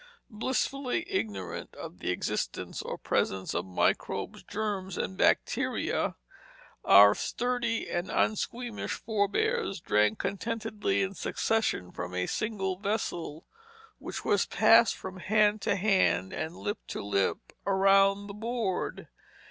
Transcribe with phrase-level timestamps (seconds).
[0.31, 6.15] Blissfully ignorant of the existence or presence of microbes, germs, and bacteria,
[6.83, 13.45] our sturdy and unsqueamish forbears drank contentedly in succession from a single vessel,
[13.99, 19.07] which was passed from hand to hand, and lip to lip, around the board.